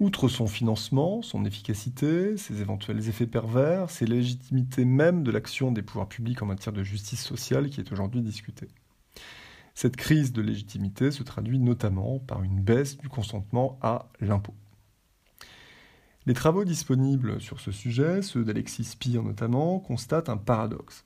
Outre 0.00 0.28
son 0.28 0.48
financement, 0.48 1.22
son 1.22 1.44
efficacité, 1.44 2.36
ses 2.36 2.60
éventuels 2.60 3.08
effets 3.08 3.28
pervers, 3.28 3.90
c'est 3.90 4.06
la 4.06 4.16
légitimité 4.16 4.84
même 4.84 5.22
de 5.22 5.30
l'action 5.30 5.70
des 5.70 5.82
pouvoirs 5.82 6.08
publics 6.08 6.42
en 6.42 6.46
matière 6.46 6.72
de 6.72 6.82
justice 6.82 7.22
sociale 7.22 7.70
qui 7.70 7.80
est 7.80 7.92
aujourd'hui 7.92 8.20
discutée. 8.20 8.68
Cette 9.74 9.96
crise 9.96 10.32
de 10.32 10.42
légitimité 10.42 11.12
se 11.12 11.22
traduit 11.22 11.60
notamment 11.60 12.18
par 12.18 12.42
une 12.42 12.60
baisse 12.60 12.96
du 12.96 13.08
consentement 13.08 13.78
à 13.82 14.08
l'impôt. 14.20 14.54
Les 16.26 16.34
travaux 16.34 16.64
disponibles 16.64 17.40
sur 17.40 17.60
ce 17.60 17.70
sujet, 17.70 18.22
ceux 18.22 18.44
d'Alexis 18.44 18.84
Spire 18.84 19.22
notamment, 19.22 19.78
constatent 19.78 20.28
un 20.28 20.38
paradoxe. 20.38 21.04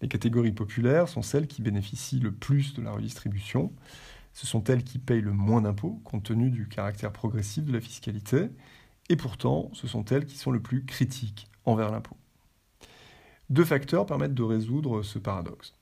Les 0.00 0.08
catégories 0.08 0.52
populaires 0.52 1.08
sont 1.08 1.22
celles 1.22 1.46
qui 1.46 1.62
bénéficient 1.62 2.20
le 2.20 2.32
plus 2.32 2.74
de 2.74 2.82
la 2.82 2.92
redistribution, 2.92 3.72
ce 4.34 4.46
sont 4.46 4.64
elles 4.64 4.84
qui 4.84 4.98
payent 4.98 5.20
le 5.20 5.32
moins 5.32 5.62
d'impôts, 5.62 6.00
compte 6.04 6.24
tenu 6.24 6.50
du 6.50 6.68
caractère 6.68 7.12
progressif 7.12 7.64
de 7.64 7.72
la 7.72 7.80
fiscalité, 7.80 8.50
et 9.08 9.16
pourtant, 9.16 9.70
ce 9.72 9.86
sont 9.86 10.04
elles 10.06 10.26
qui 10.26 10.36
sont 10.36 10.50
le 10.50 10.60
plus 10.60 10.84
critiques 10.84 11.48
envers 11.64 11.90
l'impôt. 11.90 12.16
Deux 13.48 13.64
facteurs 13.64 14.06
permettent 14.06 14.34
de 14.34 14.42
résoudre 14.42 15.02
ce 15.02 15.18
paradoxe. 15.18 15.74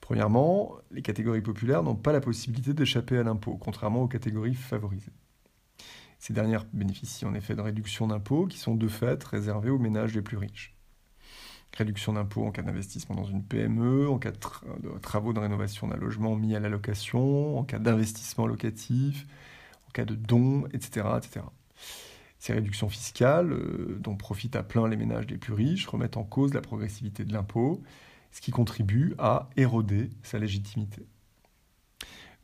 Premièrement, 0.00 0.76
les 0.90 1.02
catégories 1.02 1.42
populaires 1.42 1.82
n'ont 1.82 1.94
pas 1.94 2.12
la 2.12 2.20
possibilité 2.20 2.72
d'échapper 2.72 3.18
à 3.18 3.22
l'impôt, 3.22 3.56
contrairement 3.56 4.02
aux 4.02 4.08
catégories 4.08 4.54
favorisées. 4.54 5.12
Ces 6.18 6.32
dernières 6.32 6.64
bénéficient 6.72 7.26
en 7.26 7.34
effet 7.34 7.54
de 7.54 7.60
réductions 7.60 8.08
d'impôts 8.08 8.46
qui 8.46 8.58
sont 8.58 8.74
de 8.74 8.88
fait 8.88 9.22
réservées 9.22 9.70
aux 9.70 9.78
ménages 9.78 10.14
les 10.14 10.22
plus 10.22 10.38
riches 10.38 10.77
réduction 11.78 12.12
d'impôts 12.12 12.44
en 12.44 12.50
cas 12.50 12.62
d'investissement 12.62 13.14
dans 13.14 13.24
une 13.24 13.42
PME, 13.42 14.08
en 14.08 14.18
cas 14.18 14.32
de, 14.32 14.98
travaux 15.00 15.32
de 15.32 15.38
rénovation 15.38 15.88
d'un 15.88 15.96
logement 15.96 16.36
mis 16.36 16.54
à 16.54 16.60
la 16.60 16.68
location, 16.68 17.58
en 17.58 17.64
cas 17.64 17.78
d'investissement 17.78 18.46
locatif, 18.46 19.26
en 19.88 19.90
cas 19.92 20.04
de 20.04 20.14
dons, 20.14 20.66
etc. 20.72 21.06
etc. 21.16 21.40
Ces 22.38 22.52
réductions 22.52 22.88
fiscales, 22.88 23.52
euh, 23.52 23.98
dont 24.00 24.16
profitent 24.16 24.56
à 24.56 24.62
plein 24.62 24.88
les 24.88 24.96
ménages 24.96 25.26
les 25.28 25.38
plus 25.38 25.54
riches, 25.54 25.86
remettent 25.86 26.16
en 26.16 26.24
cause 26.24 26.54
la 26.54 26.60
progressivité 26.60 27.24
de 27.24 27.32
l'impôt, 27.32 27.82
ce 28.32 28.40
qui 28.40 28.50
contribue 28.50 29.14
à 29.18 29.48
éroder 29.56 30.10
sa 30.22 30.38
légitimité. 30.38 31.06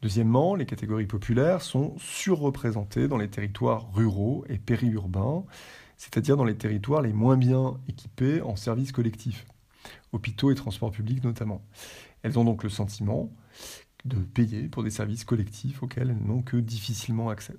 Deuxièmement, 0.02 0.54
les 0.54 0.66
catégories 0.66 1.06
populaires 1.06 1.62
sont 1.62 1.94
surreprésentées 1.98 3.08
dans 3.08 3.16
les 3.16 3.28
territoires 3.28 3.92
ruraux 3.92 4.44
et 4.48 4.58
périurbains, 4.58 5.44
c'est-à-dire 5.96 6.36
dans 6.36 6.44
les 6.44 6.56
territoires 6.56 7.02
les 7.02 7.12
moins 7.12 7.36
bien 7.36 7.78
équipés 7.88 8.40
en 8.42 8.56
services 8.56 8.92
collectifs, 8.92 9.46
hôpitaux 10.12 10.50
et 10.50 10.54
transports 10.54 10.90
publics 10.90 11.24
notamment. 11.24 11.62
Elles 12.22 12.38
ont 12.38 12.44
donc 12.44 12.62
le 12.62 12.70
sentiment 12.70 13.30
de 14.04 14.16
payer 14.16 14.68
pour 14.68 14.82
des 14.82 14.90
services 14.90 15.24
collectifs 15.24 15.82
auxquels 15.82 16.10
elles 16.10 16.26
n'ont 16.26 16.42
que 16.42 16.56
difficilement 16.56 17.30
accès. 17.30 17.56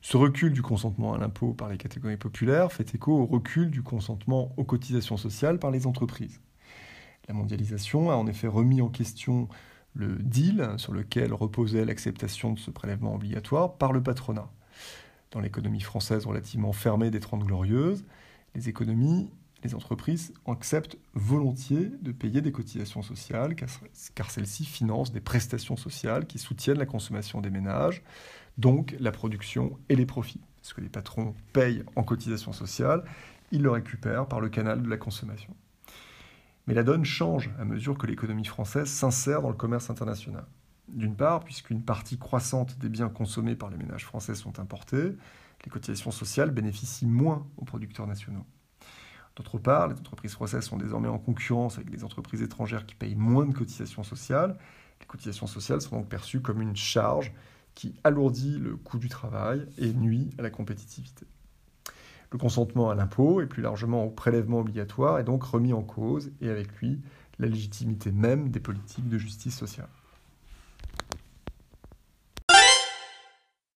Ce 0.00 0.16
recul 0.16 0.52
du 0.52 0.62
consentement 0.62 1.14
à 1.14 1.18
l'impôt 1.18 1.54
par 1.54 1.68
les 1.68 1.76
catégories 1.76 2.16
populaires 2.16 2.72
fait 2.72 2.94
écho 2.94 3.12
au 3.12 3.26
recul 3.26 3.70
du 3.70 3.82
consentement 3.82 4.52
aux 4.56 4.64
cotisations 4.64 5.16
sociales 5.16 5.58
par 5.58 5.70
les 5.70 5.86
entreprises. 5.86 6.40
La 7.26 7.34
mondialisation 7.34 8.10
a 8.10 8.14
en 8.14 8.26
effet 8.26 8.46
remis 8.46 8.80
en 8.80 8.88
question 8.88 9.48
le 9.94 10.16
deal 10.16 10.74
sur 10.76 10.92
lequel 10.92 11.32
reposait 11.32 11.84
l'acceptation 11.84 12.52
de 12.52 12.58
ce 12.58 12.70
prélèvement 12.70 13.14
obligatoire 13.14 13.76
par 13.76 13.92
le 13.92 14.02
patronat 14.02 14.50
dans 15.30 15.40
l'économie 15.40 15.80
française 15.80 16.26
relativement 16.26 16.72
fermée 16.72 17.10
des 17.10 17.20
Trente 17.20 17.44
Glorieuses, 17.44 18.04
les 18.54 18.68
économies, 18.68 19.30
les 19.64 19.74
entreprises 19.74 20.32
acceptent 20.46 20.98
volontiers 21.14 21.90
de 22.00 22.12
payer 22.12 22.40
des 22.40 22.52
cotisations 22.52 23.02
sociales 23.02 23.56
car, 23.56 24.30
celles-ci 24.30 24.64
financent 24.64 25.12
des 25.12 25.20
prestations 25.20 25.76
sociales 25.76 26.26
qui 26.26 26.38
soutiennent 26.38 26.78
la 26.78 26.86
consommation 26.86 27.40
des 27.40 27.50
ménages, 27.50 28.02
donc 28.56 28.94
la 29.00 29.10
production 29.10 29.76
et 29.88 29.96
les 29.96 30.06
profits. 30.06 30.40
Ce 30.62 30.74
que 30.74 30.80
les 30.80 30.88
patrons 30.88 31.34
payent 31.52 31.82
en 31.96 32.02
cotisations 32.02 32.52
sociales, 32.52 33.04
ils 33.50 33.62
le 33.62 33.70
récupèrent 33.70 34.26
par 34.26 34.40
le 34.40 34.48
canal 34.48 34.82
de 34.82 34.88
la 34.88 34.96
consommation. 34.96 35.54
Mais 36.66 36.74
la 36.74 36.82
donne 36.82 37.04
change 37.04 37.50
à 37.58 37.64
mesure 37.64 37.96
que 37.96 38.06
l'économie 38.06 38.44
française 38.44 38.88
s'insère 38.88 39.40
dans 39.40 39.48
le 39.48 39.56
commerce 39.56 39.88
international. 39.90 40.44
D'une 40.88 41.16
part, 41.16 41.44
puisqu'une 41.44 41.82
partie 41.82 42.18
croissante 42.18 42.78
des 42.78 42.88
biens 42.88 43.08
consommés 43.08 43.56
par 43.56 43.70
les 43.70 43.76
ménages 43.76 44.04
français 44.04 44.34
sont 44.34 44.58
importés, 44.58 45.16
les 45.64 45.70
cotisations 45.70 46.10
sociales 46.10 46.50
bénéficient 46.50 47.06
moins 47.06 47.46
aux 47.56 47.64
producteurs 47.64 48.06
nationaux. 48.06 48.44
D'autre 49.36 49.58
part, 49.58 49.88
les 49.88 49.94
entreprises 49.94 50.32
françaises 50.32 50.64
sont 50.64 50.76
désormais 50.76 51.08
en 51.08 51.18
concurrence 51.18 51.76
avec 51.76 51.90
des 51.90 52.04
entreprises 52.04 52.42
étrangères 52.42 52.86
qui 52.86 52.94
payent 52.94 53.14
moins 53.14 53.46
de 53.46 53.54
cotisations 53.54 54.02
sociales. 54.02 54.58
Les 55.00 55.06
cotisations 55.06 55.46
sociales 55.46 55.80
sont 55.80 55.96
donc 55.96 56.08
perçues 56.08 56.40
comme 56.40 56.60
une 56.60 56.74
charge 56.74 57.32
qui 57.74 57.94
alourdit 58.02 58.58
le 58.58 58.76
coût 58.76 58.98
du 58.98 59.08
travail 59.08 59.66
et 59.78 59.92
nuit 59.92 60.30
à 60.38 60.42
la 60.42 60.50
compétitivité. 60.50 61.26
Le 62.32 62.38
consentement 62.38 62.90
à 62.90 62.94
l'impôt 62.94 63.40
et 63.40 63.46
plus 63.46 63.62
largement 63.62 64.04
au 64.04 64.10
prélèvement 64.10 64.58
obligatoire 64.58 65.18
est 65.18 65.24
donc 65.24 65.44
remis 65.44 65.72
en 65.72 65.82
cause 65.82 66.32
et 66.40 66.50
avec 66.50 66.72
lui 66.78 67.00
la 67.38 67.46
légitimité 67.46 68.10
même 68.10 68.50
des 68.50 68.60
politiques 68.60 69.08
de 69.08 69.18
justice 69.18 69.56
sociale. 69.56 69.88